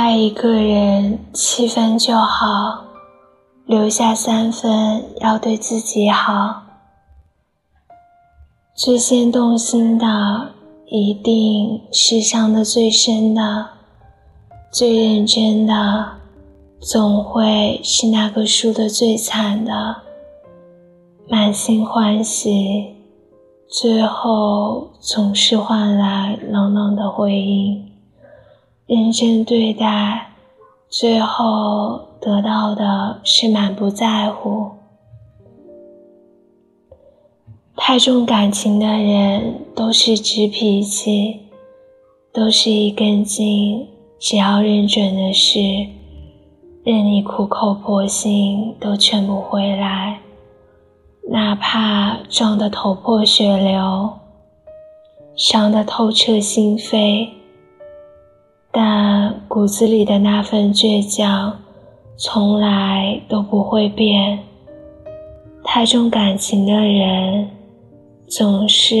[0.00, 2.84] 爱一个人七分就好，
[3.66, 6.62] 留下三分要对自己好。
[8.76, 10.52] 最先动心的，
[10.86, 13.42] 一定是伤得最深的；
[14.70, 16.12] 最认真的，
[16.78, 19.96] 总会是那个输得最惨的。
[21.28, 22.94] 满心欢喜，
[23.68, 27.87] 最后总是换来冷冷的回应。
[28.88, 30.28] 认真对待，
[30.88, 34.70] 最后得到的是满不在乎。
[37.76, 41.40] 太重感情的人都是直脾气，
[42.32, 43.86] 都是一根筋。
[44.18, 45.60] 只要认准的事，
[46.82, 50.20] 任你苦口婆心都劝不回来，
[51.28, 54.14] 哪怕撞得头破血流，
[55.36, 57.28] 伤得透彻心扉。
[58.70, 61.58] 但骨子里的那份倔强，
[62.16, 64.38] 从来都不会变。
[65.64, 67.48] 太重感情的人，
[68.26, 68.96] 总是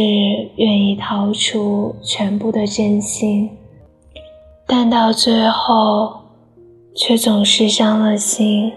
[0.56, 3.50] 愿意掏出全部的真心，
[4.66, 6.12] 但到最后，
[6.96, 8.72] 却总是伤了心。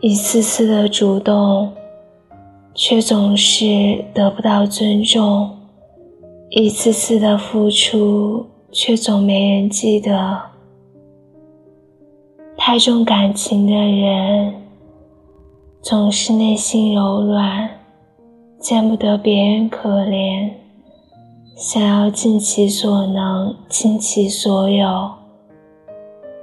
[0.00, 1.72] 一次次的主动，
[2.74, 5.50] 却总是得不到尊重；
[6.48, 8.46] 一次次的付出。
[8.72, 10.40] 却总没人记得。
[12.56, 14.54] 太重感情的人，
[15.80, 17.68] 总是内心柔软，
[18.58, 20.50] 见不得别人可怜，
[21.56, 25.10] 想要尽其所能，倾其所有，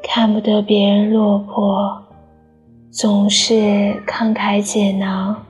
[0.02, 2.02] 看不得别人落魄，
[2.90, 5.44] 总是慷慨解囊，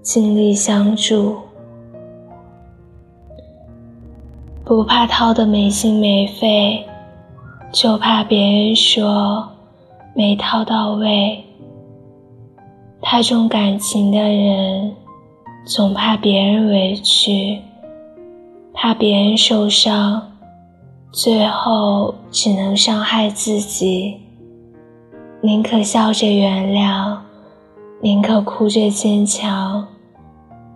[0.00, 1.36] 尽力相助。
[4.74, 6.82] 不怕掏得没心没肺，
[7.70, 9.46] 就怕别人说
[10.14, 11.44] 没掏到位。
[13.02, 14.96] 太重感情的人，
[15.66, 17.60] 总怕别人委屈，
[18.72, 20.22] 怕别人受伤，
[21.12, 24.22] 最后只能伤害自己。
[25.42, 27.18] 宁可笑着原谅，
[28.00, 29.86] 宁可哭着坚强，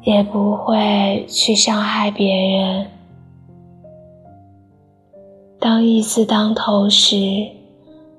[0.03, 2.89] 也不会去伤害别人。
[5.67, 7.17] 当义字当头时，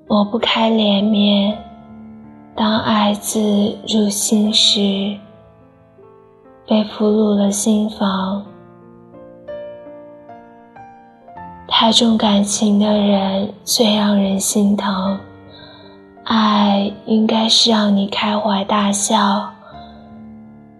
[0.06, 1.56] 抹不开脸面；
[2.54, 3.40] 当爱字
[3.88, 5.16] 入心时，
[6.66, 8.44] 被俘虏了心房。
[11.66, 15.18] 太重感情的人最让人心疼。
[16.24, 19.50] 爱应该是让你开怀大笑，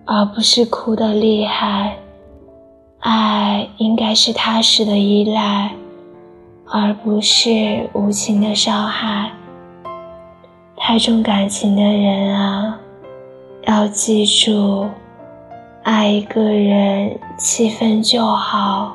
[0.04, 1.94] 而不是哭得厉害；
[2.98, 5.74] 爱应该是踏实的依赖。
[6.70, 9.30] 而不是无情的伤害。
[10.76, 12.78] 太重感情的人啊，
[13.66, 14.86] 要记住，
[15.82, 18.94] 爱一个人七分就好，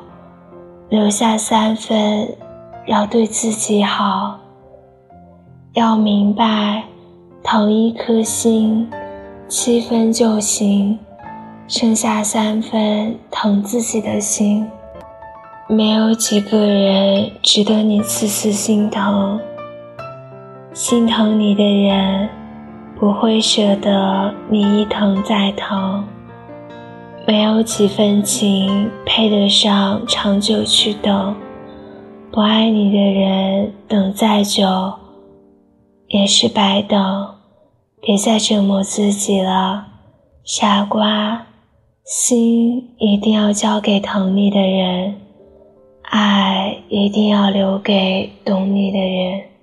[0.88, 2.28] 留下三分
[2.86, 4.38] 要对自己好。
[5.74, 6.84] 要明白，
[7.42, 8.88] 疼一颗心，
[9.48, 10.98] 七分就行，
[11.66, 14.66] 剩下三分疼自己的心。
[15.74, 19.40] 没有几个人值得你次次心疼，
[20.72, 22.28] 心疼你的人
[22.96, 26.04] 不会舍得你一疼再疼。
[27.26, 31.34] 没有几分情配得上长久去等，
[32.30, 34.62] 不爱你的人等再久
[36.06, 37.34] 也是白等。
[38.00, 39.86] 别再折磨自己了，
[40.44, 41.46] 傻瓜，
[42.04, 45.14] 心一定要交给疼你的人。
[46.16, 49.53] 爱一定要留给懂你的人。